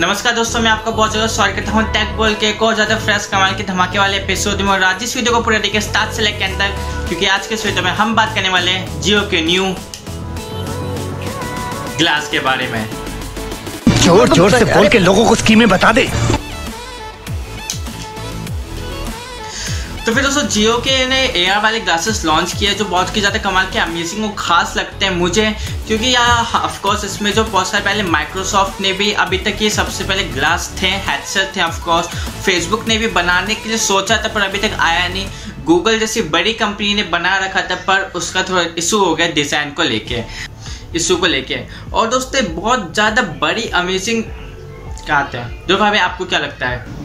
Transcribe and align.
नमस्कार 0.00 0.34
दोस्तों, 0.34 0.60
मैं 0.60 0.70
आपका 0.70 0.90
बहुत 0.90 1.10
ज़्यादा 1.10 1.26
स्वागत 1.28 1.54
करता 1.54 1.72
हूँ 1.72 1.82
टेक 1.92 2.16
बोल 2.16 2.34
के 2.40 2.48
एक 2.48 2.62
और 2.62 2.74
ज़्यादा 2.74 2.96
फ्रेश 2.98 3.26
कमाल 3.26 3.54
के 3.56 3.62
धमाके 3.64 3.98
वाले 3.98 4.16
एपिसोड 4.16 4.60
में 4.60 4.70
और 4.72 4.82
आज 4.82 5.02
इस 5.02 5.16
वीडियो 5.16 5.34
को 5.34 5.40
पूरा 5.44 5.58
देखिए 5.58 5.80
स्टार्ट 5.80 6.12
से 6.14 6.22
लेकर 6.22 6.44
अंदर 6.44 6.68
क्योंकि 7.08 7.26
आज 7.26 7.46
के 7.46 7.54
इस 7.54 7.64
वीडियो 7.66 7.84
में 7.84 7.90
हम 7.92 8.14
बात 8.16 8.34
करने 8.34 8.48
वाले 8.48 8.70
हैं 8.70 9.00
जियो 9.00 9.20
के 9.30 9.40
न्यू 9.46 9.64
ग्लास 11.98 12.28
के 12.30 12.40
बारे 12.40 12.66
में। 12.68 12.86
ज़ोर 14.02 14.28
ज़ोर 14.28 14.50
से 14.50 14.64
बोल 14.64 14.88
के 14.88 14.98
लोगों 14.98 15.26
को 15.28 15.34
स्कीमें 15.34 15.68
बता 15.68 15.92
दे। 15.92 16.08
तो 20.08 20.12
फिर 20.14 20.24
दोस्तों 20.24 20.42
जियो 20.48 20.76
के 20.78 20.92
ने 21.06 21.16
ए 21.36 21.56
वाले 21.62 21.80
ग्लासेस 21.80 22.24
लॉन्च 22.24 22.52
किए, 22.58 22.74
जो 22.74 22.84
बहुत 22.84 23.16
ही 23.16 23.20
ज़्यादा 23.20 23.38
कमाल 23.38 23.66
के 23.72 23.78
अमेजिंग 23.78 24.24
और 24.24 24.34
खास 24.38 24.72
लगते 24.76 25.04
हैं 25.04 25.14
मुझे। 25.14 25.44
क्योंकि 25.86 26.06
यहाँ 26.06 26.60
ऑफकोर्स 26.60 27.04
इसमें 27.04 27.30
जो 27.32 27.44
बहुत 27.44 27.68
सारे 27.68 27.84
पहले 27.84 28.02
माइक्रोसॉफ्ट 28.04 28.80
ने 28.80 28.92
भी 28.92 29.10
अभी 29.24 29.38
तक 29.38 29.62
ये 29.62 29.70
सबसे 29.70 30.04
पहले 30.04 30.24
ग्लास 30.24 30.70
थे 30.80 30.90
हेडसेट 31.08 31.54
थे 31.56 31.62
ऑफकोर्स 31.62 32.06
फेसबुक 32.44 32.86
ने 32.88 32.96
भी 32.98 33.06
बनाने 33.08 33.54
के 33.54 33.68
लिए 33.68 33.78
सोचा 33.78 34.16
था, 34.16 34.28
पर 34.28 34.40
अभी 34.40 34.58
तक 34.58 34.76
आया 34.80 35.06
नहीं। 35.08 35.26
गूगल 35.64 35.98
जैसी 35.98 36.22
बड़ी 36.30 36.52
कंपनी 36.54 36.94
ने 36.94 37.02
बना 37.12 37.36
रखा 37.38 37.60
था, 37.60 37.74
पर 37.84 38.10
उसका 38.14 38.42
थोड़ा 38.42 38.62
इशू 38.78 39.04
हो 39.04 39.14
गया 39.14 39.30
डिज़ाइन 39.32 39.72
को 39.72 39.82
लेके। 39.84 40.22
इशू 40.94 41.16
को 41.16 41.26
लेके। 41.26 41.60
और 41.92 42.08
दोस्तों 42.08 42.54
बहुत 42.54 42.92
ज़्यादा 42.94 43.22
बड़ी 43.42 43.68
अमेजिंग 43.76 44.22
कहते 44.22 45.38
हैं। 45.38 45.66
जो 45.66 45.76
भाभी, 45.78 45.98
आपको 46.00 46.24
क्या 46.24 46.38
लगता 46.38 46.68
है? 46.68 46.97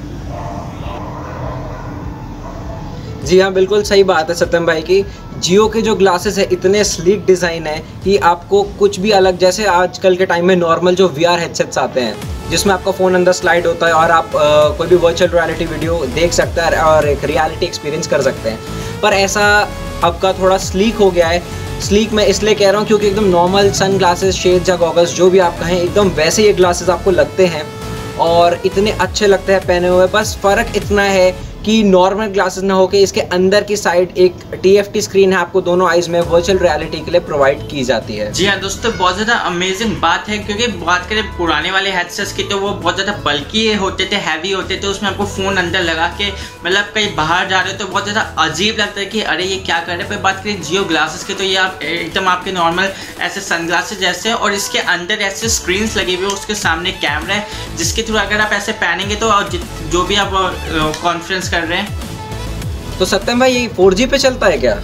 जी 3.25 3.39
हाँ 3.39 3.51
बिल्कुल 3.53 3.83
सही 3.83 4.03
बात 4.03 4.29
है 4.29 4.35
सत्यम 4.35 4.65
भाई 4.65 4.81
की। 4.81 5.03
जियो 5.37 5.67
के 5.67 5.81
जो 5.81 5.95
ग्लासेस 5.95 6.37
है 6.37 6.47
इतने 6.51 6.83
स्लीक 6.83 7.25
डिज़ाइन 7.25 7.67
है 7.67 7.77
कि 8.03 8.17
आपको 8.25 8.61
कुछ 8.79 8.99
भी 8.99 9.11
अलग 9.11 9.37
जैसे 9.39 9.65
आजकल 9.67 10.15
के 10.15 10.25
टाइम 10.25 10.45
में 10.45 10.55
नॉर्मल 10.55 10.95
जो 10.95 11.07
वी 11.09 11.23
आर 11.23 11.39
हेडसेट्स 11.39 11.77
आते 11.77 12.01
हैं 12.01 12.49
जिसमें 12.49 12.73
आपका 12.73 12.91
फ़ोन 12.91 13.15
अंदर 13.15 13.31
स्लाइड 13.31 13.67
होता 13.67 13.87
है 13.87 13.93
और 13.93 14.11
आप 14.11 14.35
आ, 14.35 14.69
कोई 14.69 14.87
भी 14.87 14.95
वर्चुअल 14.97 15.31
रियलिटी 15.31 15.65
वीडियो 15.65 16.05
देख 16.15 16.33
सकते 16.33 16.61
हैं 16.61 16.81
और 16.81 17.07
एक 17.09 17.23
रियलिटी 17.25 17.65
एक्सपीरियंस 17.65 18.07
कर 18.07 18.21
सकते 18.21 18.49
हैं। 18.49 18.59
पर 19.01 19.13
ऐसा 19.13 19.45
आपका 20.03 20.33
थोड़ा 20.33 20.57
स्लीक 20.59 20.95
हो 20.95 21.09
गया 21.11 21.27
है। 21.27 21.41
स्लीक 21.81 22.11
मैं 22.13 22.25
इसलिए 22.27 22.55
कह 22.55 22.69
रहा 22.69 22.79
हूँ 22.79 22.87
क्योंकि 22.87 23.07
एकदम 23.07 23.25
नॉर्मल 23.27 23.71
सन 23.73 23.97
ग्लासेस 23.97 24.35
शेड 24.35 24.69
या 24.69 24.75
गॉगल्स 24.77 25.15
जो 25.15 25.29
भी 25.29 25.39
आप 25.39 25.59
कहें 25.59 25.79
एकदम 25.79 26.09
वैसे 26.17 26.43
ये 26.43 26.53
ग्लासेस 26.53 26.89
आपको 26.89 27.11
लगते 27.11 27.45
हैं 27.45 27.63
और 28.21 28.59
इतने 28.65 28.91
अच्छे 28.91 29.27
लगते 29.27 29.53
हैं 29.53 29.65
पहने 29.67 29.87
हुए। 29.87 30.07
बस 30.13 30.37
फ़र्क 30.43 30.75
इतना 30.77 31.03
है 31.03 31.52
कि 31.65 31.81
नॉर्मल 31.83 32.27
ग्लासेस 32.29 32.63
ना 32.63 32.73
होके 32.73 33.01
इसके 33.01 33.21
अंदर 33.33 33.63
की 33.63 33.75
साइड 33.77 34.17
एक 34.17 34.35
टीएफटी 34.63 35.01
स्क्रीन 35.01 35.33
है, 35.33 35.39
आपको 35.39 35.61
दोनों 35.61 35.89
आइज़ 35.89 36.09
में 36.09 36.19
वर्चुअल 36.21 36.57
रियलिटी 36.59 36.99
के 37.01 37.11
लिए 37.11 37.19
प्रोवाइड 37.21 37.67
की 37.69 37.83
जाती 37.83 38.15
है। 38.15 38.31
जी 38.33 38.45
हाँ 38.45 38.59
दोस्तों, 38.59 38.91
बहुत 38.97 39.15
ज़्यादा 39.15 39.35
अमेजिंग 39.45 39.95
बात 40.01 40.29
है, 40.29 40.37
क्योंकि 40.39 40.67
बात 40.79 41.07
करें 41.09 41.23
पुराने 41.37 41.71
वाले 41.71 41.91
हेडसेट्स 41.91 42.33
की 42.33 42.43
तो 42.43 42.57
वो 42.59 42.69
बहुत 42.69 42.95
ज़्यादा 42.95 43.13
बल्कि 43.25 43.73
होते 43.75 44.05
थे 44.11 44.15
हैवी 44.25 44.51
होते 44.51 44.79
थे, 44.83 44.87
उसमें 44.87 45.09
आपको 45.09 45.25
फ़ोन 45.27 45.57
अंदर 45.57 45.83
लगा 45.83 46.07
के 46.17 46.29
मतलब 46.65 46.91
कहीं 46.95 47.15
बाहर 47.15 47.47
जा 47.49 47.61
रहे 47.61 47.71
हो 47.71 47.77
तो 47.79 47.87
बहुत 47.87 48.03
ज़्यादा 48.03 48.21
अजीब 48.43 48.79
लगता 48.79 48.99
है 48.99 49.05
कि 49.07 49.21
अरे 49.33 49.45
ये 49.45 49.57
क्या 49.61 49.79
कर 49.79 49.95
रहे 49.95 50.07
हैं। 50.07 50.21
बात 50.23 50.43
करें 50.43 50.61
जियो 50.61 50.83
ग्लासेस 50.85 51.23
की 51.23 51.33
तो 51.33 51.43
ये 51.43 51.55
आप, 51.57 51.79
एकदम 51.83 52.27
आपके 52.27 52.51
नॉर्मल 52.51 52.91
ऐसे 53.21 53.41
सन 53.41 53.67
ग्लासेस 53.67 53.99
जैसे 53.99 54.33
और 54.33 54.53
इसके 54.53 54.79
अंदर 54.89 55.21
ऐसे 55.23 55.49
स्क्रीन 55.51 55.89
लगी 55.97 56.15
हुई 56.15 56.25
है, 56.25 56.31
उसके 56.33 56.55
सामने 56.57 56.91
कैमरा 56.99 57.35
है, 57.35 57.47
जिसके 57.77 58.03
थ्रू 58.03 58.17
अगर 58.17 58.41
आप 58.41 58.53
ऐसे 58.53 58.71
पहनेंगे 58.83 59.15
तो 59.15 59.31
जो 59.91 60.03
भी 60.03 60.15
आप 60.17 60.31
कॉन्फ्रेंस 61.01 61.49
कर 61.53 61.63
रहे 61.67 61.79
हैं। 61.79 62.97
तो 62.99 63.05
सत्यम 63.05 63.39
भाई 63.39 63.53
ये 63.53 63.67
फोर 63.77 63.95
पे 64.11 64.17
चलता 64.17 64.47
है 64.47 64.57
क्या? 64.57 64.81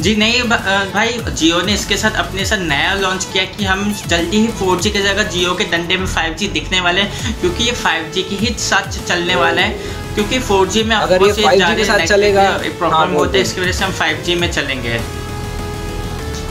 जी 0.00 0.14
नहीं 0.16 0.42
भाई 0.42 1.18
जियो 1.38 1.60
ने 1.62 1.72
इसके 1.74 1.96
साथ 1.96 2.14
अपने 2.18 2.44
साथ 2.46 2.58
नया 2.68 2.92
लॉन्च 3.00 3.24
किया 3.32 3.44
कि 3.56 3.64
हम 3.64 3.82
जल्दी 4.08 4.38
ही 4.40 4.48
4G 4.60 4.90
की 4.92 5.02
जगह 5.02 5.22
जियो 5.34 5.54
के 5.54 5.64
डंडे 5.72 5.96
में 5.96 6.06
5G 6.14 6.48
दिखने 6.52 6.80
वाले 6.80 7.00
हैं 7.00 7.34
क्योंकि 7.40 7.64
ये 7.64 7.72
5G 7.82 8.22
की 8.28 8.36
ही 8.36 8.54
साथ 8.58 8.88
चलने 9.06 9.34
वाला 9.36 9.62
है। 9.62 9.98
क्योंकि 10.14 10.38
4G 10.48 10.84
में 10.84 10.96
अगर 10.96 11.26
ये 11.26 11.32
5G 11.42 11.76
के 11.76 11.84
साथ 11.84 12.06
चलेगा 12.06 12.48
प्रॉब्लम 12.78 12.96
हाँ, 12.96 13.06
होता 13.08 13.36
है 13.36 13.42
इसकी 13.42 13.60
वजह 13.60 13.72
से 13.72 13.84
हम 13.84 13.92
5G 14.00 14.36
में 14.40 14.50
चलेंगे। 14.52 14.98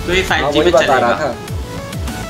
तो 0.06 0.14
ये 0.14 0.24
5G 0.24 0.42
हाँ, 0.42 0.52
में 0.66 0.72
चलेगा। 0.72 1.34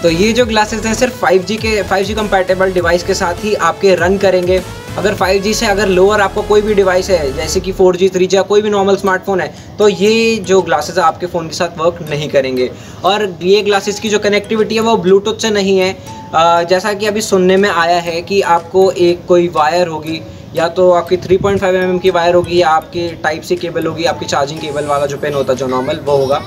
तो 0.04 0.10
ये 0.10 0.32
जो 0.34 0.46
ग्लासेस 0.46 0.86
हैं, 0.86 0.94
सिर्फ़ 0.94 1.20
5G 1.22 1.56
के 1.58 1.82
5G 1.84 2.14
कंपैटिबल 2.16 2.72
डिवाइस 2.74 3.04
के 3.04 3.14
साथ 3.14 3.44
ही 3.44 3.54
आपके 3.56 3.96
रन 3.96 4.18
करेंगे। 4.18 4.62
अगर 4.98 5.16
5G 5.16 5.54
से 5.54 5.66
अगर 5.66 5.88
लोअर 5.88 6.22
आपका 6.22 6.42
कोई 6.42 6.62
भी 6.62 6.74
डिवाइस 6.74 7.10
है, 7.10 7.32
जैसे 7.34 7.60
कि 7.60 7.72
4G 7.74 8.10
3G 8.10 8.34
या 8.34 8.42
कोई 8.44 8.62
भी 8.62 8.70
नॉर्मल 8.70 8.96
स्मार्टफ़ोन 8.96 9.42
है 9.42 9.54
तो 9.80 9.90
ये 9.90 10.36
जो 10.48 10.62
ग्लासेस 10.62 10.98
आपके 11.00 11.26
फ़ोन 11.26 11.48
के 11.48 11.56
साथ 11.56 11.78
वर्क 11.78 11.98
नहीं 12.10 12.30
करेंगे। 12.30 12.70
और 13.06 13.28
ये 13.44 13.62
ग्लासेस 13.62 14.00
की 14.00 14.10
जो 14.10 14.20
कनेक्टिविटी 14.20 14.76
है, 14.76 14.82
वो 14.82 14.96
ब्लूटूथ 14.98 15.38
से 15.38 15.50
नहीं 15.50 15.78
है। 15.80 16.66
जैसा 16.66 16.94
कि 16.94 17.06
अभी 17.06 17.22
सुनने 17.22 17.58
में 17.58 17.70
आया 17.70 18.00
है 18.00 18.22
कि 18.22 18.42
आपको 18.56 18.90
एक 18.92 19.26
कोई 19.28 19.48
वायर 19.50 19.88
होगी, 19.88 20.22
या 20.56 20.68
तो 20.70 20.90
आपकी 20.92 21.18
3.5 21.18 21.42
पॉइंट 21.42 21.62
mm 21.62 22.02
की 22.02 22.10
वायर 22.12 22.36
होगी, 22.36 22.62
या 22.62 22.70
आपकी 22.70 23.08
टाइप 23.24 23.42
सी 23.42 23.56
केबल 23.56 23.86
होगी, 23.86 24.06
आपकी 24.06 24.26
चार्जिंग 24.26 24.60
केबल 24.60 24.86
वाला 24.86 25.06
जो 25.06 25.18
पेन 25.18 25.34
होता 25.34 25.54
है, 25.54 25.60
जो 25.60 25.68
नॉर्मल 25.68 26.00
वो 26.06 26.18
होगा। 26.18 26.42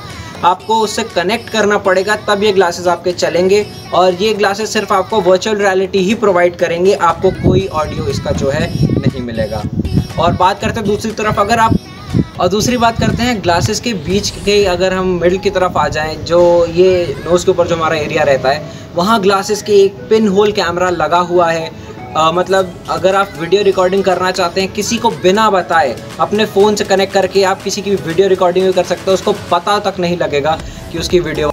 आपको 0.44 0.78
उससे 0.80 1.02
कनेक्ट 1.04 1.50
करना 1.50 1.78
पड़ेगा, 1.78 2.16
तब 2.28 2.42
ये 2.42 2.52
ग्लासेस 2.52 2.86
आपके 2.86 3.12
चलेंगे 3.14 3.64
और 3.94 4.14
ये 4.14 4.32
ग्लासेस 4.34 4.72
सिर्फ़ 4.72 4.92
आपको 4.92 5.20
वर्चुअल 5.20 5.56
रियलिटी 5.56 5.98
ही 5.98 6.14
प्रोवाइड 6.16 6.56
करेंगे, 6.56 6.94
आपको 6.94 7.30
कोई 7.42 7.66
ऑडियो 7.66 8.06
इसका 8.06 8.30
जो 8.32 8.50
है 8.50 8.68
नहीं 8.98 9.20
मिलेगा। 9.22 9.62
और 10.18 10.32
बात 10.34 10.60
करते 10.60 10.80
हैं 10.80 10.88
दूसरी 10.88 11.10
तरफ़, 11.12 11.40
अगर 11.40 11.58
आप, 11.58 11.76
और 12.40 12.48
दूसरी 12.48 12.76
बात 12.76 12.98
करते 13.00 13.22
हैं 13.22 13.42
ग्लासेस 13.42 13.80
के 13.80 13.92
बीच 14.00 14.30
के, 14.36 14.64
अगर 14.66 14.92
हम 14.92 15.06
मिडिल 15.20 15.38
की 15.38 15.50
तरफ़ 15.50 15.78
आ 15.78 15.86
जाएँ, 15.88 16.16
जो 16.16 16.66
ये 16.66 17.16
नोज़ 17.24 17.44
के 17.44 17.50
ऊपर 17.50 17.66
जो 17.66 17.76
हमारा 17.76 17.96
एरिया 17.96 18.22
रहता 18.22 18.50
है, 18.50 18.70
वहाँ 18.94 19.20
ग्लासेस 19.22 19.62
के 19.62 19.72
एक 19.74 19.94
पिन 20.10 20.28
होल 20.28 20.52
कैमरा 20.52 20.90
लगा 20.90 21.18
हुआ 21.20 21.50
है 21.50 21.70
आ, 22.16 22.30
मतलब 22.32 22.84
अगर 22.90 23.14
आप 23.14 23.32
वीडियो 23.38 23.62
रिकॉर्डिंग 23.62 24.02
करना 24.04 24.30
चाहते 24.30 24.60
हैं 24.60 24.72
किसी 24.72 24.98
को 24.98 25.10
बिना 25.22 25.48
बताए 25.50 25.96
अपने 26.20 26.46
फ़ोन 26.46 26.74
से 26.76 26.84
कनेक्ट 26.84 27.14
करके 27.14 27.42
आप 27.44 27.62
किसी 27.62 27.82
की 27.82 27.94
वीडियो 27.94 28.28
रिकॉर्डिंग 28.28 28.66
भी 28.66 28.72
कर 28.72 28.84
सकते 28.84 29.04
हो 29.06 29.12
उसको 29.12 29.32
पता 29.50 29.78
तक 29.78 29.98
नहीं 30.00 30.16
लगेगा 30.16 30.58
कि 30.92 30.98
उसकी 30.98 31.20
वीडियो 31.20 31.50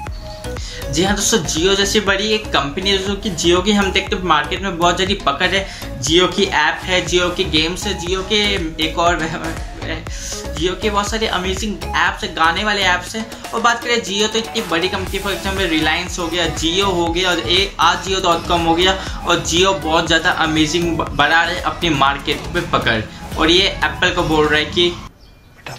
जी 0.94 1.04
हाँ 1.04 1.16
दोस्तों 1.16 1.40
जियो 1.46 1.76
जैसी 1.76 2.00
बड़ी 2.00 2.28
एक 2.28 2.46
कंपनी 2.54 2.90
है 2.90 2.98
जो 2.98 3.16
कि 3.16 3.30
जियो 3.30 3.62
की 3.62 3.72
हम 3.72 3.92
देखते 3.92 4.16
हैं 4.16 4.24
मार्केट 4.24 4.62
में 4.62 4.78
बहुत 4.78 4.96
ज़्यादा 4.96 5.32
पकड़ 5.32 5.48
है। 5.48 5.66
जियो 6.02 6.28
की 6.28 6.44
ऐप 6.44 6.82
है 6.84 7.06
जियो 7.06 7.30
की 7.30 7.44
गेम्स 7.44 7.86
है 7.88 7.94
जियो 8.00 8.22
के 8.34 8.42
एक 8.86 9.00
और 9.00 9.20
जियो 10.60 10.74
के 10.76 10.90
बहुत 10.90 11.10
सारे 11.10 11.28
अमेजिंग 11.30 11.84
ऐप्स 11.98 12.24
है 12.24 12.34
गाने 12.36 12.64
वाले 12.64 12.82
ऐप्स 12.84 13.16
हैं। 13.16 13.26
और 13.50 13.62
बात 13.62 13.84
करें 13.84 14.02
जियो 14.04 14.28
तो 14.28 14.40
इतनी 14.40 14.62
बड़ी 14.70 14.90
कंपनी 14.90 15.20
फॉर 15.20 15.34
एग्ज़ाम्पल 15.34 15.68
रिलायंस 15.70 16.18
हो 16.20 16.28
गया 16.28 16.48
जियो 16.56 16.86
हो 16.92 17.06
गया 17.10 17.30
और 17.30 17.40
ए 17.40 17.60
आज 17.82 18.04
जियो 18.06 18.20
डॉट 18.22 18.48
कॉम 18.48 18.66
हो 18.66 18.74
गया 18.76 18.94
और 19.26 19.40
जियो 19.42 19.74
बहुत 19.86 20.08
ज़्यादा 20.08 20.32
अमेजिंग 20.46 20.98
बढ़ा 20.98 21.44
रहे 21.44 21.60
अपनी 21.72 21.90
मार्केट 21.96 22.54
पे 22.54 22.62
पकड़। 22.72 23.02
और 23.38 23.52
ये 23.52 23.68
एप्पल 23.68 24.14
को 24.16 24.24
बोल 24.24 24.48
रहा 24.48 24.60
है 24.60 24.66
कि 24.66 24.90
बेटा 24.90 25.78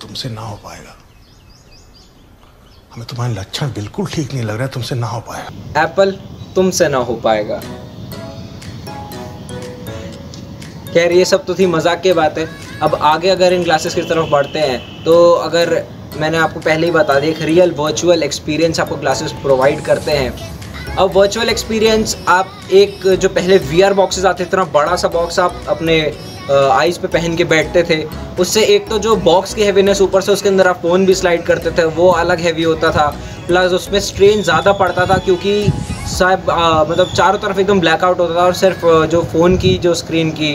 तुमसे 0.00 0.28
ना 0.28 0.40
हो 0.42 0.56
पाएगा। 0.64 0.96
हमें 2.94 3.06
तुम्हारे 3.06 3.34
लक्षण 3.34 3.72
बिल्कुल 3.74 4.06
ठीक 4.08 4.32
नहीं 4.32 4.44
लग 4.44 4.54
रहा 4.54 4.64
है 4.64 4.72
तुमसे 4.72 4.94
ना 4.94 5.06
हो 5.06 5.20
पाएगा। 5.28 5.82
एप्पल 5.82 6.12
तुमसे 6.54 6.88
ना 6.88 6.98
हो 7.00 7.14
पाएगा। 7.24 7.60
खैर, 10.94 11.12
ये 11.12 11.24
सब 11.24 11.44
तो 11.44 11.54
थी 11.54 11.66
मज़ाक 11.68 12.00
की 12.02 12.12
बात 12.12 12.38
है। 12.38 12.46
अब 12.82 12.94
आगे 12.94 13.28
अगर 13.30 13.52
इन 13.52 13.62
क्लासेस 13.64 13.94
की 13.94 14.02
तरफ़ 14.04 14.30
बढ़ते 14.30 14.58
हैं 14.60 15.04
तो 15.04 15.14
अगर 15.32 15.82
मैंने 16.18 16.38
आपको 16.38 16.60
पहले 16.60 16.86
ही 16.86 16.92
बता 16.92 17.18
दिया 17.20 17.30
एक 17.30 17.40
रियल 17.42 17.70
वर्चुअल 17.78 18.22
एक्सपीरियंस 18.22 18.80
आपको 18.80 18.96
क्लासेस 18.96 19.32
प्रोवाइड 19.42 19.80
करते 19.84 20.12
हैं। 20.12 20.32
अब 20.94 21.10
वर्चुअल 21.14 21.48
एक्सपीरियंस 21.48 22.16
आप 22.28 22.68
एक 22.74 23.06
जो 23.12 23.28
पहले 23.30 23.58
वी 23.60 23.80
आर 23.82 23.94
बॉक्सेस 23.94 24.24
आते 24.24 24.44
इतना 24.44 24.64
बड़ा 24.74 24.96
सा 24.96 25.08
बॉक्स 25.10 25.38
आप 25.40 25.64
अपने 25.68 26.00
आइज़ 26.50 26.98
पे 27.00 27.08
पहन 27.08 27.36
के 27.36 27.44
बैठते 27.46 27.82
थे, 27.82 28.02
उससे 28.40 28.64
एक 28.66 28.88
तो 28.88 28.98
जो 28.98 29.14
बॉक्स 29.18 29.54
की 29.54 29.62
हैवीनेस 29.62 30.00
ऊपर 30.02 30.20
से 30.20 30.32
उसके 30.32 30.48
अंदर 30.48 30.68
आप 30.68 30.80
फ़ोन 30.82 31.06
भी 31.06 31.14
स्लाइड 31.14 31.42
करते 31.44 31.70
थे, 31.72 31.84
वो 31.86 32.08
अलग 32.12 32.40
हैवी 32.40 32.62
होता 32.62 32.90
था। 32.92 33.06
प्लस 33.46 33.72
उसमें 33.72 33.98
स्ट्रेन 34.00 34.42
ज़्यादा 34.42 34.72
पड़ता 34.74 35.06
था 35.06 35.16
क्योंकि 35.18 35.66
सब 36.08 36.46
मतलब 36.90 37.12
चारों 37.12 37.38
तरफ़ 37.38 37.60
एकदम 37.60 37.80
ब्लैकआउट 37.80 38.18
होता 38.20 38.34
था 38.34 38.44
और 38.44 38.54
सिर्फ़ 38.54 38.86
जो 39.06 39.22
फ़ोन 39.24 39.56
की, 39.56 39.76
जो 39.78 39.94
स्क्रीन 39.94 40.30
की 40.32 40.54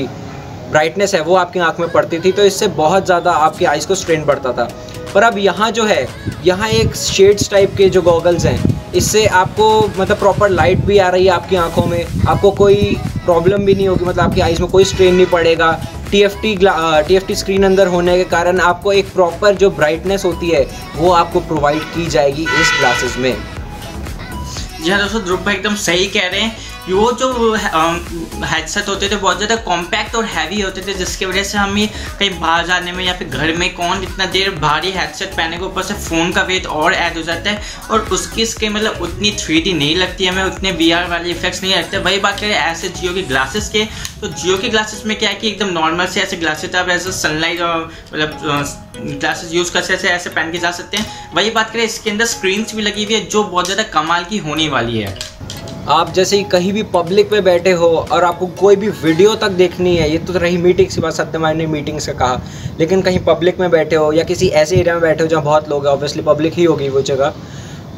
ब्राइटनेस 0.70 1.14
है, 1.16 1.22
वो 1.22 1.36
आपकी 1.36 1.60
आँख 1.62 1.80
में 1.80 1.92
पड़ती 1.92 2.20
थी 2.20 2.32
तो 2.32 2.44
इससे 2.46 2.68
बहुत 2.76 3.06
ज़्यादा 3.06 3.32
आपकी 3.34 3.66
आइज़ 3.66 3.88
को 3.88 3.96
स्ट्रेन 3.96 4.26
पड़ता 4.26 4.54
था। 4.54 4.70
पर 5.14 5.24
अब 5.24 5.38
यहाँ 5.38 5.70
जो 5.72 5.84
है, 5.86 6.08
यहाँ 6.46 6.68
एक 6.70 6.96
शेड्स 6.96 7.50
टाइप 7.52 7.76
के 7.78 7.90
जो 7.90 8.02
गॉगल्स 8.02 8.46
हैं, 8.46 8.92
इससे 8.96 9.26
आपको 9.28 9.70
मतलब 9.98 10.18
प्रॉपर 10.20 10.50
लाइट 10.50 10.80
भी 10.86 10.98
आ 10.98 11.08
रही 11.10 11.26
है 11.26 11.32
आपकी 11.32 11.56
आँखों 11.58 11.86
में, 11.86 12.06
आपको 12.28 12.52
कोई 12.54 12.96
प्रॉब्लम 13.26 13.66
भी 13.66 13.76
नहीं 13.76 13.88
होगी 13.88 14.06
मतलब 14.06 14.24
आपकी 14.24 14.42
आइज़ 14.42 14.62
में 14.62 14.70
कोई 14.72 14.86
स्ट्रेन 14.86 15.16
नहीं 15.16 15.26
पड़ेगा। 15.28 15.72
T 16.12 16.22
F 16.24 16.36
T 16.42 16.56
T 16.58 17.16
F 17.16 17.26
T 17.26 17.36
screen 17.36 17.64
अंदर 17.64 17.88
होने 17.88 18.18
के 18.18 18.24
कारण 18.30 18.60
आपको 18.62 18.94
एक 18.94 19.14
प्रॉपर 19.14 19.56
जो 19.56 19.70
ब्राइटनेस 19.72 20.26
होती 20.26 20.50
है, 20.50 20.66
वो 20.96 21.12
आपको 21.14 21.40
प्रोवाइड 21.42 21.82
की 21.96 22.06
जाएगी 22.08 22.42
इस 22.42 22.72
ग्लासेस 22.80 23.18
में। 23.18 23.36
जी 24.84 24.92
हाँ 24.92 25.00
दोस्तों, 25.00 25.22
ध्रुव 25.22 25.40
भाई 25.46 25.56
एकदम 25.56 25.76
सही 25.78 26.06
कह 26.08 26.28
रहे 26.28 26.42
हैं। 26.42 26.56
वो 26.92 27.12
जो 27.14 27.54
हेडसेट 27.54 28.88
होते 28.88 29.08
थे, 29.10 29.16
बहुत 29.16 29.38
ज़्यादा 29.38 29.56
कॉम्पैक्ट 29.64 30.16
और 30.16 30.26
हैवी 30.28 30.60
होते 30.62 30.82
थे, 30.82 30.94
जिसकी 30.96 31.26
वजह 31.26 31.44
से 31.44 31.58
हमें 31.58 31.88
कहीं 32.20 32.40
बाहर 32.40 32.66
जाने 32.68 32.92
में 32.92 33.04
या 33.06 33.14
फिर 33.14 33.28
घर 33.30 33.54
में 33.58 33.74
कौन 33.76 34.04
इतना 34.04 34.26
देर 34.28 34.50
भारी 34.58 34.92
हेडसेट 34.92 35.30
पहने 35.34 35.58
के, 35.58 35.66
ऊपर 35.66 35.84
से 35.84 35.94
फ़ोन 36.00 36.32
का 36.32 36.42
वेट 36.44 36.66
और 36.68 36.94
ऐड 36.96 37.18
हो 37.18 37.24
जाता 37.24 37.50
है 37.50 37.62
और 37.92 38.08
उसकी 38.12 38.42
इसके 38.42 38.70
मतलब 38.70 39.02
उतनी 39.02 39.32
थ्री 39.40 39.74
नहीं 39.74 39.96
लगती 39.96 40.26
हमें 40.26 40.44
उतने 40.44 40.72
वी 40.74 40.92
वाले 40.92 41.30
इफेक्ट्स 41.30 41.62
नहीं 41.64 41.76
लगते 41.76 41.98
वही 42.00 42.20
बात 42.20 42.40
करें 42.40 42.52
ऐसे 42.52 42.90
जियो 42.92 43.14
के 43.14 43.22
ग्लासेस 43.24 43.70
के 43.70 43.84
तो 44.22 44.28
जियो 44.30 44.58
के 44.58 44.70
ग्लासेस 44.70 45.04
में 45.06 45.18
क्या 45.20 45.30
है 45.30 45.36
कि 45.36 45.48
एकदम 45.48 45.70
नॉर्मल 45.74 46.08
से 46.08 46.22
ऐसे 46.22 46.38
ग्लासेस 46.38 46.76
आप 46.76 46.90
ऐसे 46.90 47.12
सनलाइट 47.14 47.62
मतलब 47.62 48.40
ग्लासेस 49.00 49.54
यूज़ 49.54 49.72
कर 49.74 49.82
सकते 49.82 50.08
ऐसे 50.10 50.30
पहन 50.30 50.52
के 50.52 50.58
जा 50.58 50.72
सकते 50.72 50.98
हैं। 50.98 51.34
वही 51.36 51.50
बात 51.52 51.72
करें, 51.72 51.84
इसके 51.84 52.10
अंदर 52.10 52.26
स्क्रीन 52.28 52.66
भी 52.76 52.82
लगी 52.82 53.04
हुई 53.04 53.14
है, 53.14 53.26
जो 53.26 53.44
बहुत 53.44 53.66
ज़्यादा 53.66 53.84
कमाल 53.92 54.24
की 54.26 54.38
होने 54.40 54.68
वाली 54.70 55.00
है। 55.00 55.18
आप 55.90 56.12
जैसे 56.14 56.38
ही 56.38 56.44
कहीं 56.44 56.72
भी 56.74 56.82
पब्लिक 56.86 57.32
में 57.32 57.44
बैठे 57.44 57.72
हो 57.72 57.88
और 58.12 58.24
आपको 58.24 58.48
कोई 58.60 58.76
भी 58.76 58.90
वीडियो 58.90 59.34
तक 59.36 59.52
देखनी 59.52 59.96
है, 59.98 60.10
ये 60.12 60.18
तो 60.18 60.34
रही 60.34 60.58
मीटिंग 60.58 60.88
की 60.88 61.02
बात 61.02 61.14
सत्यमान 61.14 61.58
ने 61.58 61.66
मीटिंग 61.68 62.00
से 62.00 62.14
कहा। 62.14 62.42
लेकिन 62.80 63.02
कहीं 63.02 63.20
पब्लिक 63.20 63.60
में 63.60 63.70
बैठे 63.72 63.96
हो 63.96 64.12
या 64.14 64.24
किसी 64.24 64.48
ऐसे 64.50 64.76
एरिया 64.76 64.94
में 64.94 65.02
बैठे 65.02 65.24
हो 65.24 65.30
जहाँ 65.30 65.44
बहुत 65.44 65.70
लोग 65.70 65.88
हैं 65.88 65.94
ऑब्वियसली 65.94 66.24
पब्लिक 66.24 66.54
ही 66.54 66.64
होगी 66.64 66.90
वो 66.90 67.02
जगह। 67.02 67.34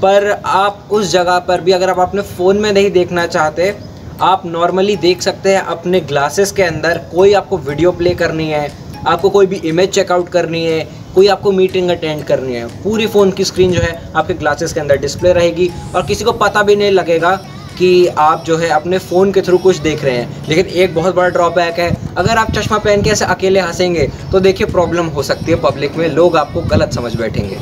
पर 0.01 0.29
आप 0.45 0.87
उस 0.91 1.11
जगह 1.11 1.39
पर 1.39 1.61
भी 1.61 1.71
अगर 1.71 1.89
आप 1.89 1.99
अपने 1.99 2.21
फ़ोन 2.29 2.57
में 2.57 2.71
नहीं 2.71 2.91
देखना 2.91 3.27
चाहते, 3.27 3.73
आप 4.21 4.45
नॉर्मली 4.45 4.95
देख 4.97 5.21
सकते 5.21 5.55
हैं 5.55 5.61
अपने 5.67 5.99
ग्लासेस 6.01 6.51
के 6.51 6.63
अंदर 6.63 7.01
कोई 7.13 7.33
आपको 7.33 7.57
वीडियो 7.59 7.91
प्ले 7.91 8.15
करनी 8.15 8.49
है, 8.49 8.67
आपको 9.07 9.29
कोई 9.29 9.45
भी 9.45 9.61
इमेज 9.65 9.89
चेकआउट 9.89 10.29
करनी 10.29 10.65
है, 10.65 10.83
कोई 11.15 11.27
आपको 11.27 11.51
मीटिंग 11.51 11.89
अटेंड 11.89 12.23
करनी 12.23 12.53
है। 12.53 12.67
पूरी 12.83 13.07
फ़ोन 13.07 13.31
की 13.31 13.45
स्क्रीन 13.45 13.71
जो 13.71 13.81
है 13.81 14.11
आपके 14.15 14.33
ग्लासेस 14.33 14.73
के 14.73 14.79
अंदर 14.79 14.97
डिस्प्ले 14.97 15.33
रहेगी 15.33 15.69
और 15.95 16.05
किसी 16.05 16.23
को 16.23 16.31
पता 16.33 16.63
भी 16.63 16.75
नहीं 16.75 16.91
लगेगा 16.91 17.39
कि 17.77 18.07
आप 18.19 18.43
जो 18.45 18.57
है 18.57 18.69
अपने 18.71 18.97
फ़ोन 18.99 19.31
के 19.31 19.41
थ्रू 19.41 19.57
कुछ 19.57 19.77
देख 19.79 20.03
रहे 20.03 20.17
हैं। 20.17 20.47
लेकिन 20.49 20.65
एक 20.65 20.95
बहुत 20.95 21.15
बड़ा 21.15 21.29
ड्रॉबैक 21.29 21.79
है, 21.79 21.89
अगर 22.17 22.37
आप 22.37 22.51
चश्मा 22.51 22.77
पहन 22.77 23.01
के 23.01 23.09
ऐसे 23.09 23.25
अकेले 23.27 23.59
हंसेंगे 23.59 24.07
तो 24.31 24.39
देखिए 24.39 24.67
प्रॉब्लम 24.67 25.05
हो 25.07 25.23
सकती 25.23 25.51
है 25.51 25.61
पब्लिक 25.61 25.95
में, 25.95 26.07
लोग 26.09 26.37
आपको 26.37 26.61
गलत 26.67 26.93
समझ 26.93 27.15
बैठेंगे। 27.15 27.57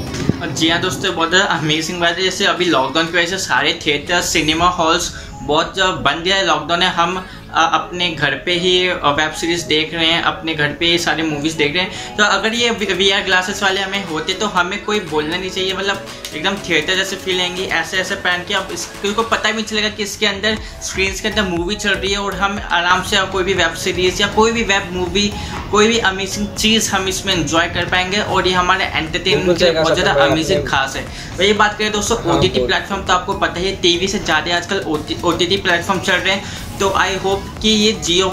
जी 0.49 0.69
हाँ 0.69 0.81
दोस्तों, 0.81 1.15
बहुत 1.15 1.33
अमेजिंग 1.33 1.99
बात 2.01 2.17
है, 2.17 2.23
जैसे 2.23 2.45
अभी 2.47 2.65
लॉकडाउन 2.65 3.07
की 3.07 3.17
वजह 3.17 3.25
से 3.27 3.37
सारे 3.39 3.79
थिएटर 3.85 4.21
सिनेमा 4.23 4.69
हॉल्स 4.71 5.11
बहुत 5.43 5.79
बंद 5.79 6.23
गया 6.23 6.35
है 6.35 6.45
लॉकडाउन 6.47 6.81
है, 6.81 6.89
हम 6.91 7.25
अपने 7.51 8.09
घर 8.11 8.35
पे 8.45 8.53
ही 8.59 8.71
वेब 8.89 9.31
सीरीज़ 9.33 9.65
देख 9.67 9.93
रहे 9.93 10.05
हैं 10.05 10.21
अपने 10.23 10.53
घर 10.55 10.73
पे 10.79 10.85
ही 10.85 10.97
सारे 10.99 11.23
मूवीज़ 11.23 11.57
देख 11.57 11.75
रहे 11.75 11.83
हैं। 11.83 12.15
तो 12.17 12.23
अगर 12.25 12.53
ये 12.53 12.69
वी 12.69 13.09
आर 13.11 13.23
ग्लासेस 13.23 13.61
वाले 13.63 13.81
हमें 13.81 14.05
होते 14.05 14.33
तो 14.33 14.47
हमें 14.49 14.83
कोई 14.85 14.99
बोलना 15.09 15.37
नहीं 15.37 15.49
चाहिए 15.49 15.73
मतलब 15.73 16.05
एकदम 16.35 16.55
थिएटर 16.67 16.95
जैसे 16.95 17.15
फील 17.15 17.41
आएँगी 17.41 17.63
ऐसे 17.63 17.97
ऐसे 17.97 18.15
पहन 18.17 18.43
के। 18.47 18.53
अब 18.53 18.69
इसको 18.73 19.23
पता 19.25 19.51
भी 19.51 19.63
चलेगा 19.63 19.89
कि 19.89 20.03
इसके 20.03 20.25
अंदर 20.25 20.57
स्क्रीन 20.83 21.13
के 21.21 21.27
अंदर 21.27 21.49
मूवी 21.49 21.75
चल 21.77 21.89
रही 21.91 22.11
है 22.11 22.19
और 22.19 22.35
हम 22.35 22.59
आराम 22.71 23.03
से 23.03 23.25
कोई 23.31 23.43
भी 23.43 23.53
वेब 23.53 23.73
सीरीज़ 23.83 24.21
या 24.21 24.27
कोई 24.35 24.51
भी 24.51 24.63
वेब 24.65 24.91
मूवी 24.93 25.31
कोई 25.71 25.87
भी 25.87 25.97
अमेजिंग 26.05 26.47
चीज़ 26.55 26.89
हम 26.91 27.07
इसमें 27.07 27.33
इंजॉय 27.33 27.67
कर 27.69 27.85
पाएँगे 27.89 28.19
और 28.19 28.47
ये 28.47 28.53
हमारे 28.53 28.85
एंटरटेनमेंट 28.85 29.57
के 29.57 29.63
लिए 29.63 29.73
बहुत 29.73 29.93
ज़्यादा 29.93 30.25
अमेजिंग 30.25 30.67
खास 30.67 30.95
है। 30.95 31.05
वही 31.37 31.53
बात 31.55 31.77
करें 31.77 31.91
दोस्तों 31.91 32.17
ओ 32.25 32.39
टी 32.41 32.49
प्लेटफॉर्म 32.49 33.03
तो 33.03 33.13
आपको 33.13 33.33
पता 33.39 33.59
ही 33.59 33.67
है 33.67 33.75
टीवी 33.81 34.07
से 34.07 34.19
ज़्यादा 34.19 34.55
आजकल 34.55 34.83
ओ 34.87 34.97
टी 35.33 35.57
प्लेटफॉर्म 35.57 35.99
चल 36.01 36.13
रहे 36.15 36.33
हैं। 36.33 36.67
तो 36.79 36.89
आई 36.97 37.15
होप 37.17 37.43
कि 37.61 37.69
ये 37.69 37.91
जियो 38.03 38.27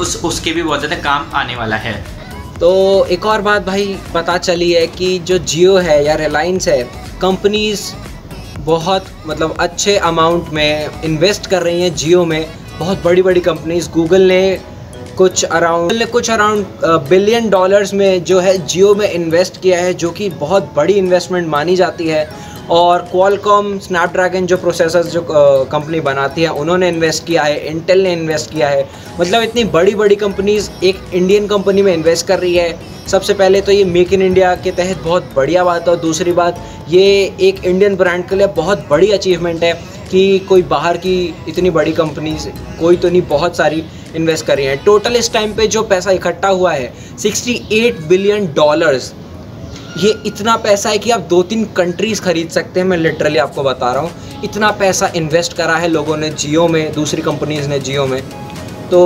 उस, 0.00 0.22
उसके 0.24 0.52
भी 0.52 0.62
बहुत 0.62 0.80
ज़्यादा 0.80 0.96
काम 1.02 1.30
आने 1.34 1.56
वाला 1.56 1.76
है। 1.76 1.94
तो 2.60 2.70
एक 3.06 3.26
और 3.26 3.42
बात 3.42 3.62
भाई, 3.62 3.96
पता 4.14 4.36
चली 4.38 4.72
है 4.72 4.86
कि 4.88 5.18
जो 5.18 5.38
जियो 5.40 5.76
है 5.78 6.04
या 6.04 6.14
रिलायंस 6.16 6.68
है 6.68 6.82
कंपनीज़ 7.22 7.82
बहुत 8.60 9.06
मतलब 9.26 9.56
अच्छे 9.60 9.96
अमाउंट 9.96 10.48
में 10.52 11.02
इन्वेस्ट 11.04 11.46
कर 11.46 11.62
रही 11.62 11.82
हैं 11.82 11.94
जियो 11.94 12.24
में। 12.24 12.44
बहुत 12.78 13.02
बड़ी 13.04 13.22
बड़ी 13.22 13.40
कंपनीज़ 13.40 13.90
गूगल 13.90 14.22
ने 14.22 14.60
कुछ 15.18 15.44
अराउंड 15.44 16.06
कुछ 16.08 16.30
अराउंड 16.30 16.66
बिलियन 17.08 17.48
डॉलर्स 17.50 17.94
में 17.94 18.24
जो 18.24 18.40
है 18.40 18.56
जियो 18.66 18.94
में 18.94 19.10
इन्वेस्ट 19.10 19.60
किया 19.62 19.80
है, 19.80 19.94
जो 19.94 20.10
कि 20.10 20.28
बहुत 20.30 20.72
बड़ी 20.76 20.94
इन्वेस्टमेंट 20.94 21.48
मानी 21.48 21.76
जाती 21.76 22.08
है। 22.08 22.28
और 22.70 23.02
क्वालकॉम 23.10 23.78
स्नैपड्रैगन 23.78 24.46
जो 24.46 24.56
प्रोसेसर 24.56 25.02
जो 25.04 25.24
कंपनी 25.72 26.00
बनाती 26.00 26.42
है, 26.42 26.48
उन्होंने 26.50 26.88
इन्वेस्ट 26.88 27.26
किया 27.26 27.42
है 27.42 27.58
इंटेल 27.66 28.02
ने 28.02 28.12
इन्वेस्ट 28.12 28.50
किया 28.50 28.68
है। 28.68 28.88
मतलब 29.20 29.42
इतनी 29.42 29.64
बड़ी 29.66 29.94
बड़ी 29.94 30.16
कंपनीज़ 30.16 30.70
एक 30.84 31.00
इंडियन 31.14 31.46
कंपनी 31.46 31.82
में 31.82 31.92
इन्वेस्ट 31.94 32.26
कर 32.26 32.38
रही 32.38 32.54
है। 32.56 32.78
सबसे 33.08 33.34
पहले 33.34 33.60
तो 33.60 33.72
ये 33.72 33.84
मेक 33.86 34.12
इन 34.12 34.22
इंडिया 34.22 34.54
के 34.54 34.70
तहत 34.72 35.02
बहुत 35.04 35.30
बढ़िया 35.36 35.64
बात 35.64 35.88
है 35.88 35.94
और 35.94 36.00
दूसरी 36.00 36.32
बात, 36.32 36.64
ये 36.88 37.04
एक 37.40 37.64
इंडियन 37.64 37.96
ब्रांड 37.96 38.28
के 38.28 38.36
लिए 38.36 38.46
बहुत 38.56 38.86
बड़ी 38.90 39.10
अचीवमेंट 39.12 39.62
है 39.64 39.72
कि 40.10 40.38
कोई 40.38 40.62
बाहर 40.64 40.96
की 40.96 41.14
इतनी 41.48 41.70
बड़ी 41.70 41.92
कंपनीज़ 41.92 42.48
कोई 42.80 42.96
तो 42.96 43.08
नहीं, 43.10 43.22
बहुत 43.22 43.56
सारी 43.56 43.82
इन्वेस्ट 44.16 44.46
कर 44.46 44.56
रही 44.56 44.66
हैं। 44.66 44.76
टोटल 44.84 45.16
इस 45.16 45.32
टाइम 45.32 45.52
पे 45.54 45.66
जो 45.66 45.82
पैसा 45.84 46.10
इकट्ठा 46.10 46.48
हुआ 46.48 46.72
है 46.72 46.92
68 47.18 48.00
बिलियन 48.08 48.46
डॉलर्स 48.54 49.12
ये 49.98 50.10
इतना 50.26 50.56
पैसा 50.56 50.88
है 50.88 50.98
कि 50.98 51.10
आप 51.10 51.20
दो 51.20 51.42
तीन 51.42 51.64
कंट्रीज़ 51.76 52.20
खरीद 52.22 52.48
सकते 52.48 52.80
हैं। 52.80 52.86
मैं 52.86 52.96
लिटरली 52.96 53.38
आपको 53.38 53.62
बता 53.62 53.92
रहा 53.92 54.02
हूँ। 54.02 54.42
इतना 54.44 54.70
पैसा 54.70 55.10
इन्वेस्ट 55.16 55.52
करा 55.52 55.76
है 55.76 55.88
लोगों 55.88 56.16
ने 56.16 56.28
जियो 56.30 56.66
में, 56.68 56.92
दूसरी 56.92 57.22
कंपनीज़ 57.22 57.68
ने 57.68 57.78
जियो 57.80 58.06
में। 58.06 58.22
तो 58.90 59.00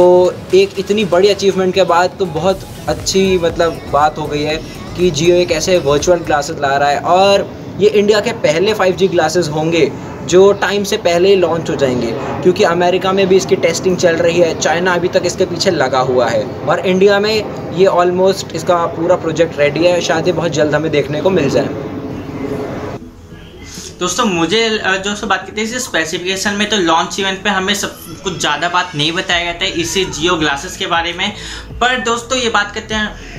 एक 0.54 0.78
इतनी 0.78 1.04
बड़ी 1.04 1.28
अचीवमेंट 1.28 1.74
के 1.74 1.84
बाद 1.84 2.16
तो 2.18 2.26
बहुत 2.26 2.60
अच्छी 2.88 3.38
मतलब 3.38 3.80
बात 3.92 4.18
हो 4.18 4.26
गई 4.26 4.42
है 4.42 4.56
कि 4.96 5.10
जियो 5.10 5.36
एक 5.36 5.52
ऐसे 5.52 5.78
वर्चुअल 5.78 6.18
क्लासेस 6.18 6.58
ला 6.60 6.76
रहा 6.76 6.88
है 6.88 6.98
और 6.98 7.48
ये 7.82 7.88
इंडिया 7.90 8.20
के 8.20 8.32
पहले 8.40 8.75
5G 8.75 9.08
ग्लासेस 9.11 9.49
होंगे, 9.49 9.90
जो 10.25 10.52
टाइम 10.61 10.84
से 10.84 10.96
पहले 10.99 11.29
ही 11.29 11.37
लॉन्च 11.37 11.70
हो 11.70 11.76
जाएँगे, 11.76 12.12
क्योंकि 12.43 12.64
अमेरिका 12.64 13.12
में 13.12 13.26
भी 13.29 13.37
इसकी 13.37 13.56
टेस्टिंग 13.58 13.96
चल 13.96 14.17
रही 14.17 14.40
है 14.40 14.58
चाइना 14.58 14.94
अभी 14.94 15.08
तक 15.11 15.23
इसके 15.26 15.46
पीछे 15.46 15.70
लगा 15.70 16.00
हुआ 16.11 16.29
है, 16.29 16.44
और 16.44 16.87
इंडिया 16.87 17.19
में 17.20 17.32
ये 17.75 17.87
ऑलमोस्ट 17.87 18.55
इसका 18.56 18.84
पूरा 18.96 19.17
प्रोजेक्ट 19.17 19.58
रेडी 19.58 19.84
है, 19.84 20.00
शायद 20.00 20.26
ये 20.26 20.32
बहुत 20.32 20.52
जल्द 20.52 20.75
हमें 20.75 20.90
देखने 20.93 21.20
को 21.23 21.31
मिल 21.31 21.50
जाए। 21.50 21.90
दोस्तों, 23.99 24.25
मुझे 24.26 24.69
जो 25.05 25.14
सब 25.17 25.29
बात 25.29 25.44
करते 25.46 25.61
हैं 25.61 25.79
स्पेसिफिकेशन 25.81 26.55
में 26.55 26.69
तो 26.70 26.76
लॉन्च 26.79 27.19
इवेंट 27.20 27.43
पे 27.43 27.50
हमें 27.50 27.75
सब 27.75 27.99
कुछ 28.24 28.39
ज़्यादा 28.39 28.69
बात 28.69 28.94
नहीं 28.94 29.12
बताया 29.12 29.43
गया 29.43 29.53
था, 29.60 29.67
इसी 29.81 30.05
जियो 30.06 30.34
ग्लासेस 30.36 30.77
के 30.77 30.86
बारे 30.86 31.12
में। 31.12 31.32
पर 31.81 31.98
दोस्तों, 32.03 32.39
ये 32.39 32.48
बात 32.51 32.72
करते 32.74 32.94
हैं 32.94 33.31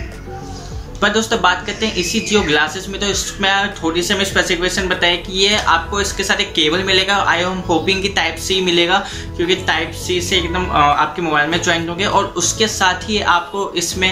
पर 1.02 1.10
दोस्तों, 1.10 1.40
बात 1.42 1.66
करते 1.66 1.86
हैं 1.86 1.96
इसी 1.96 2.20
जियो 2.20 2.42
ग्लासेस 2.42 2.88
में। 2.90 3.00
तो 3.00 3.08
इसमें 3.08 3.74
थोड़ी 3.76 4.02
सी 4.04 4.14
हमें 4.14 4.26
स्पेसिफिकेशन 4.26 4.88
बताया 4.88 5.16
कि 5.16 5.34
ये 5.36 5.56
आपको 5.58 6.02
इसके 6.02 6.24
साथ 6.24 6.42
एक 6.42 6.52
केबल 6.54 6.84
मिलेगा। 6.84 7.16
आई 7.24 7.42
एम 7.42 7.60
होपिंग 7.68 8.02
कि 8.02 8.10
टाइप 8.12 8.36
सी 8.40 8.60
मिलेगा, 8.62 9.00
क्योंकि 9.38 9.56
टाइप 9.66 9.92
सी 9.98 10.22
से 10.22 10.38
एकदम 10.38 10.70
आपके 10.72 11.22
मोबाइल 11.22 11.50
में 11.50 11.62
ज्वाइन 11.62 11.90
होंगे। 11.90 12.06
और 12.06 12.26
उसके 12.38 12.68
साथ 12.70 13.10
ही 13.10 13.20
आपको 13.32 13.72
इसमें 13.74 14.10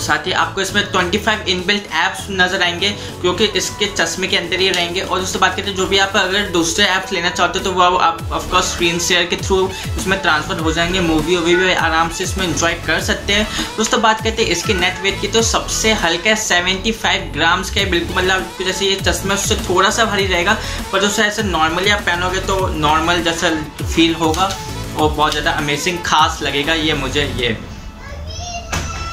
साथ 0.00 0.26
ही 0.26 0.32
आपको 0.34 0.60
इसमें 0.60 0.82
25 0.92 1.48
इनबिल्ट 1.48 1.86
ऐप्स 1.96 2.26
नज़र 2.32 2.62
आएँगे, 2.62 2.90
क्योंकि 3.20 3.44
इसके 3.58 3.86
चश्मे 3.94 4.26
के 4.26 4.36
अंदर 4.36 4.60
ही 4.60 4.68
रहेंगे। 4.70 5.00
और 5.02 5.20
दोस्तों 5.20 5.40
बात 5.40 5.56
करते 5.56 5.72
जो 5.72 5.86
भी 5.86 5.98
आप 5.98 6.16
अगर 6.16 6.48
दूसरे 6.52 6.84
ऐप्स 6.86 7.12
लेना 7.12 7.30
चाहते 7.30 7.58
हो 7.58 7.64
तो 7.64 7.72
वो 7.72 7.82
आप 7.82 8.28
ऑफकोर्स 8.32 8.72
स्क्रीन 8.72 8.98
शेयर 9.00 9.24
के 9.26 9.36
थ्रू 9.38 9.58
इसमें 9.98 10.18
ट्रांसफ़र 10.22 10.60
हो 10.60 10.72
जाएँगे। 10.72 11.00
मूवी 11.02 11.36
वूवी 11.36 11.54
भी 11.56 11.72
आराम 11.74 12.10
से 12.10 12.24
इसमें 12.24 12.46
इंजॉय 12.46 12.74
कर 12.86 13.00
सकते 13.02 13.32
हैं। 13.32 13.46
दोस्तों, 13.76 14.00
बात 14.02 14.20
करते 14.20 14.42
हैं 14.42 14.50
इसके 14.50 14.74
नेट 14.74 15.02
वेट 15.02 15.20
की 15.20 15.28
तो 15.28 15.42
सबसे 15.44 15.92
हल्का 16.02 16.34
सेवेंटी 16.40 16.92
फाइव 16.94 17.30
ग्राम्स 17.34 17.70
का 17.70 17.84
बिल्कुल 17.90 18.16
मतलब 18.16 18.64
जैसे 18.66 18.86
ये 18.86 18.96
चश्मा 19.02 19.34
उससे 19.34 19.56
थोड़ा 19.68 19.90
सा 19.90 20.04
भारी 20.04 20.26
रहेगा, 20.26 20.56
पर 20.92 21.00
दोस्तों, 21.00 21.24
ऐसे 21.24 21.42
नॉर्मली 21.44 21.90
आप 21.90 22.02
पहनोगे 22.02 22.40
तो 22.42 22.66
नॉर्मल 22.76 23.22
जैसा 23.22 23.50
फील 23.84 24.14
होगा। 24.14 24.50
और 24.90 25.10
बहुत 25.10 25.32
ज़्यादा 25.32 25.50
अमेजिंग 25.52 25.98
खास 26.04 26.38
लगेगा 26.42 26.74
ये 26.74 26.94
मुझे, 26.94 27.22
ये। 27.36 27.56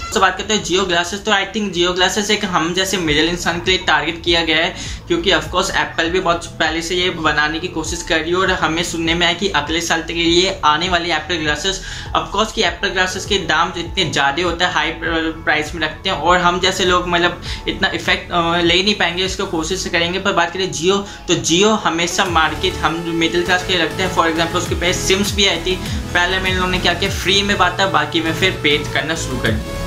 से 0.07 0.19
बात 0.19 0.37
करते 0.37 0.53
हैं 0.53 0.63
जियो 0.63 0.83
ग्लासेस 0.85 1.23
तो 1.23 1.31
आई 1.31 1.45
थिंक 1.55 1.71
जियो 1.73 1.91
ग्लासेस 1.93 2.29
एक 2.31 2.43
हम 2.47 2.73
जैसे 2.73 2.97
मिडिल 2.97 3.29
इंसान 3.29 3.59
के 3.59 3.71
लिए 3.71 3.79
टारगेट 3.87 4.21
किया 4.23 4.43
गया 4.45 4.57
है, 4.57 4.75
क्योंकि 5.07 5.31
ऑफकोर्स 5.33 5.69
एप्पल 5.71 6.09
भी 6.09 6.19
बहुत 6.19 6.45
पहले 6.59 6.81
से 6.81 6.95
ये 6.95 7.09
बनाने 7.11 7.59
की 7.59 7.67
कोशिश 7.69 8.03
कर 8.03 8.19
रही 8.19 8.31
है 8.31 8.37
और 8.37 8.51
हमें 8.53 8.83
सुनने 8.83 9.13
में 9.15 9.25
आया 9.25 9.35
कि 9.35 9.49
अगले 9.57 9.81
साल 9.81 10.01
तक 10.01 10.17
ये 10.17 10.59
आने 10.65 10.89
वाली 10.89 11.11
एप्पल 11.11 11.37
ग्लासेस 11.37 11.81
ऑफकोर्स 12.15 12.51
की 12.51 12.61
एप्पल 12.63 12.89
ग्लासेस 12.89 13.25
के 13.25 13.37
दाम 13.47 13.73
इतने 13.77 14.05
ज़्यादा 14.05 14.43
होते 14.43 14.65
हैं 14.65 14.71
हाई 14.73 14.91
प्राइस 15.01 15.73
में 15.75 15.81
रखते 15.81 16.09
हैं 16.09 16.17
और 16.17 16.37
हम 16.39 16.59
जैसे 16.59 16.85
लोग 16.85 17.07
मतलब 17.07 17.41
इतना 17.67 17.91
इफ़ेक्ट 17.95 18.31
ले 18.63 18.81
नहीं 18.83 18.95
पाएँगे, 18.95 19.25
इसको 19.25 19.45
कोशिश 19.47 19.85
करेंगे। 19.87 20.19
पर 20.19 20.33
बात 20.33 20.53
करें 20.53 20.71
जियो 20.71 20.97
तो 21.27 21.35
जियो 21.35 21.73
हमेशा 21.85 22.25
मार्केट 22.27 22.73
हम 22.83 23.01
मिडिल 23.15 23.45
क्लास 23.45 23.67
के 23.67 23.83
रखते 23.83 24.03
हैं। 24.03 24.13
फॉर 24.15 24.29
एग्ज़ाम्पल 24.29 24.59
उसके 24.59 24.75
पास 24.75 25.07
सिम्स 25.07 25.35
भी 25.35 25.47
आई 25.47 25.59
थी। 25.65 25.75
पहले 26.13 26.39
में 26.39 26.49
इन 26.51 26.55
लोगों 26.55 26.71
ने 26.71 26.79
क्या 26.79 26.93
किया? 26.93 27.09
फ्री 27.13 27.41
में 27.41 27.57
बात 27.57 27.81
बाकी 27.89 28.21
में 28.21 28.33
फिर 28.33 28.59
पेड 28.63 28.93
करना 28.93 29.15
शुरू 29.17 29.37
कर 29.37 29.51
दिया। 29.51 29.86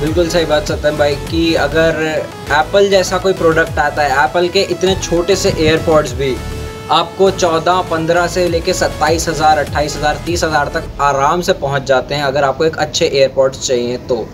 बिल्कुल 0.00 0.28
सही 0.28 0.44
बात 0.46 0.66
सत्यम 0.66 0.96
भाई 0.98 1.14
कि 1.20 1.54
अगर 1.58 1.96
एप्पल 2.52 2.88
जैसा 2.90 3.18
कोई 3.18 3.32
प्रोडक्ट 3.34 3.78
आता 3.78 4.02
है 4.02 4.24
एप्पल 4.24 4.46
के 4.48 4.60
इतने 4.72 4.94
छोटे 4.96 5.36
से 5.36 5.50
एयरपॉड्स 5.50 6.12
भी 6.16 6.34
आपको 6.90 7.30
14, 7.32 7.80
15 7.88 8.26
से 8.28 8.46
लेके 8.48 8.72
सत्ताईस 8.74 9.28
हज़ार 9.28 9.58
अट्ठाईस 9.58 9.96
हज़ार 9.96 10.20
तीस 10.26 10.44
हज़ार 10.44 10.68
तक 10.74 10.84
आराम 11.02 11.40
से 11.40 11.52
पहुँच 11.54 11.82
जाते 11.86 12.14
हैं 12.14 12.24
अगर 12.24 12.44
आपको 12.44 12.64
एक 12.64 12.76
अच्छे 12.78 13.06
एयरपॉड्स 13.06 13.66
चाहिए 13.66 13.96
तो। 14.08 14.26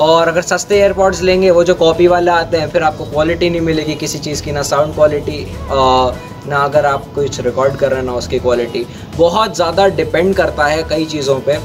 और 0.00 0.28
अगर 0.28 0.42
सस्ते 0.42 0.78
एयरपॉड्स 0.78 1.20
लेंगे 1.22 1.50
वो 1.50 1.64
जो 1.64 1.74
कॉपी 1.74 2.06
वाले 2.06 2.30
आते 2.30 2.56
हैं 2.56 2.68
फिर 2.70 2.82
आपको 2.82 3.04
क्वालिटी 3.10 3.50
नहीं 3.50 3.60
मिलेगी 3.60 3.94
किसी 3.96 4.18
चीज़ 4.18 4.42
की 4.42 4.52
ना 4.52 4.62
साउंड 4.64 4.94
क्वालिटी 4.94 5.46
ना 5.70 6.62
अगर 6.62 6.86
आप 6.86 7.04
कुछ 7.14 7.40
रिकॉर्ड 7.40 7.76
कर 7.76 7.90
रहे 7.90 8.00
हैं 8.00 8.06
ना 8.06 8.12
उसकी 8.14 8.38
क्वालिटी 8.38 8.86
बहुत 9.16 9.54
ज़्यादा 9.56 9.86
डिपेंड 10.00 10.34
करता 10.36 10.66
है 10.66 10.82
कई 10.90 11.04
चीज़ों 11.06 11.38
पे। 11.40 11.58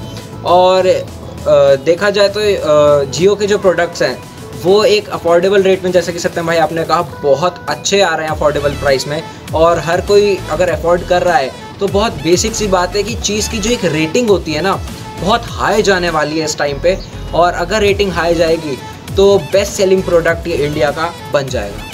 और 0.47 0.87
देखा 1.85 2.09
जाए 2.09 2.29
तो 2.29 2.41
जियो 3.07 3.35
के 3.35 3.47
जो 3.47 3.57
प्रोडक्ट्स 3.57 4.01
हैं, 4.01 4.17
वो 4.63 4.83
एक 4.85 5.09
अफोर्डेबल 5.09 5.63
रेट 5.63 5.83
में, 5.83 5.91
जैसे 5.91 6.13
कि 6.13 6.19
सत्यम 6.19 6.47
भाई 6.47 6.57
आपने 6.57 6.83
कहा, 6.83 7.01
बहुत 7.23 7.65
अच्छे 7.69 8.01
आ 8.01 8.13
रहे 8.15 8.27
हैं 8.27 8.33
अफोर्डेबल 8.33 8.71
प्राइस 8.79 9.07
में, 9.07 9.21
और 9.55 9.79
हर 9.79 10.01
कोई 10.07 10.37
अगर 10.51 10.69
अफोर्ड 10.69 11.07
कर 11.07 11.23
रहा 11.23 11.37
है 11.37 11.51
तो 11.79 11.87
बहुत 11.89 12.13
बेसिक 12.23 12.55
सी 12.55 12.67
बात 12.67 12.95
है 12.95 13.03
कि 13.03 13.15
चीज़ 13.17 13.49
की 13.51 13.57
जो 13.57 13.69
एक 13.71 13.85
रेटिंग 13.87 14.29
होती 14.29 14.53
है 14.53 14.61
ना, 14.61 14.73
बहुत 15.21 15.43
हाई 15.49 15.81
जाने 15.81 16.09
वाली 16.09 16.39
है 16.39 16.45
इस 16.45 16.57
टाइम 16.57 16.79
पे, 16.79 16.97
और 17.33 17.53
अगर 17.55 17.81
रेटिंग 17.81 18.11
हाई 18.11 18.35
जाएगी 18.35 18.77
तो 19.15 19.37
बेस्ट 19.51 19.73
सेलिंग 19.73 20.03
प्रोडक्ट 20.03 20.47
ये 20.47 20.55
इंडिया 20.57 20.91
का 20.91 21.13
बन 21.33 21.47
जाएगा। 21.47 21.88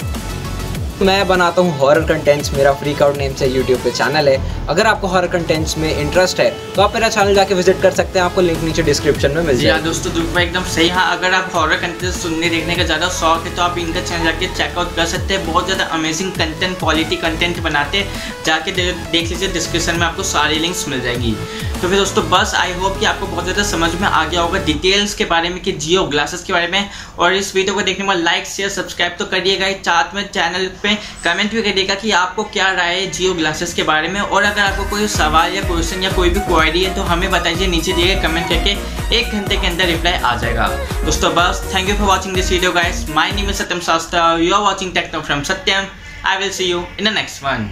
मैं 1.02 1.26
बनाता 1.28 1.62
हूँ 1.62 1.72
हॉरर 1.78 2.04
कंटेंट्स 2.06 2.52
मेरा 2.52 2.72
फ्रीक 2.74 3.02
आउट 3.02 3.16
नेम 3.16 3.34
से 3.36 3.46
यूट्यूब 3.46 3.80
पे 3.80 3.90
चैनल 3.90 4.28
है। 4.28 4.66
अगर 4.68 4.86
आपको 4.86 5.06
हॉरर 5.06 5.26
कंटेंट्स 5.28 5.76
में 5.78 5.88
इंटरेस्ट 5.90 6.38
है 6.40 6.48
तो 6.74 6.82
आप 6.82 6.94
मेरा 6.94 7.08
चैनल 7.08 7.34
जाके 7.34 7.54
विज़िट 7.54 7.80
कर 7.82 7.90
सकते 7.94 8.18
हैं 8.18 8.26
आपको 8.26 8.40
लिंक 8.40 8.62
नीचे 8.64 8.82
डिस्क्रिप्शन 8.82 9.30
में 9.30 9.42
मिल 9.42 9.58
जाएगा। 9.58 9.78
दोस्तों 9.84 10.12
दुर्गा 10.14 10.40
एकदम 10.40 10.64
सही। 10.74 10.88
हाँ 10.88 11.16
अगर 11.16 11.34
आप 11.34 11.50
हॉरर 11.54 11.76
कंटेंट 11.76 12.12
सुनने 12.12 12.48
देखने 12.50 12.76
का 12.76 12.84
ज़्यादा 12.84 13.08
शौक 13.18 13.46
है 13.46 13.54
तो 13.56 13.62
आप 13.62 13.78
इनका 13.78 14.00
चैनल 14.02 14.24
जाके 14.24 14.46
चेकआउट 14.54 14.94
कर 14.96 15.06
सकते 15.06 15.34
हैं। 15.34 15.46
बहुत 15.46 15.66
ज़्यादा 15.66 15.84
अमेजिंग 15.96 16.32
कंटेंट 16.32 16.78
क्वालिटी 16.78 17.16
कंटेंट 17.16 17.60
बनाते 17.62 17.98
हैं। 17.98 18.42
जाके 18.46 18.72
देख 18.72 19.28
लीजिए 19.28 19.48
डिस्क्रिप्शन 19.48 19.98
में 19.98 20.06
आपको 20.06 20.22
सारी 20.24 20.58
लिंक्स 20.58 20.88
मिल 20.88 21.00
जाएगी। 21.02 21.36
तो 21.72 21.88
फिर 21.88 21.98
दोस्तों 21.98 22.28
बस 22.30 22.54
आई 22.56 22.72
होप 22.74 22.98
कि 23.00 23.06
आपको 23.06 23.26
बहुत 23.26 23.44
ज़्यादा 23.44 23.62
समझ 23.64 23.90
में 23.94 24.08
आ 24.08 24.24
गया 24.24 24.40
होगा 24.40 24.58
डिटेल्स 24.64 25.14
के 25.14 25.24
बारे 25.26 25.48
में 25.48 25.60
कि 25.62 25.72
जियो 25.74 26.04
ग्लासेस 26.06 26.42
के 26.44 26.52
बारे 26.52 26.68
में। 26.68 26.90
और 27.18 27.34
इस 27.34 27.54
वीडियो 27.54 27.74
को 27.74 27.82
देखने 27.82 28.06
में 28.06 28.14
लाइक 28.16 28.46
शेयर 28.46 28.68
सब्सक्राइब 28.70 29.16
तो 29.18 29.24
करिएगा 29.26 29.70
साथ 29.86 30.14
में 30.14 30.22
चैनल 30.28 30.66
पे 30.86 30.96
कमेंट 31.24 31.52
भी 31.52 31.62
करिएगा 31.62 31.94
कि 31.96 32.10
आपको 32.14 32.44
क्या 32.56 32.70
राय 32.72 32.94
है 32.94 33.06
जियो 33.10 33.34
ग्लासेस 33.34 33.74
के 33.74 33.82
बारे 33.84 34.08
में। 34.08 34.20
और 34.20 34.42
अगर 34.44 34.62
आपको 34.62 34.88
कोई 34.90 35.06
सवाल 35.10 35.54
या 35.54 35.62
क्वेश्चन 35.62 36.02
या 36.02 36.10
कोई 36.12 36.30
भी 36.30 36.40
क्वारी 36.42 36.84
है 36.84 36.94
तो 36.94 37.02
हमें 37.04 37.30
बताइए। 37.30 37.66
नीचे 37.68 37.92
दिए 37.92 38.14
कमेंट 38.22 38.48
करके 38.48 38.76
एक 39.16 39.32
घंटे 39.32 39.56
के 39.56 39.66
अंदर 39.66 39.86
रिप्लाई 39.86 40.12
आ 40.14 40.34
जाएगा। 40.36 40.68
दोस्तों, 41.04 41.34
बस 41.34 41.62
thank 41.74 41.88
you 41.88 41.96
for 41.96 42.06
watching 42.06 42.34
this 42.34 42.50
video 42.52 42.72
guys 42.72 43.08
my 43.16 43.32
name 43.32 43.52
Satyam 43.54 43.80
Shastra 43.88 44.28
you 44.42 44.54
are 44.54 44.62
watching 44.62 44.94
techno 44.94 45.20
from 45.22 45.42
Satyam 45.50 45.86
I 46.26 46.38
will 46.38 46.50
see 46.52 46.70
you 46.70 46.84
in 46.98 47.04
the 47.04 47.14
next 47.14 47.44
one 47.44 47.68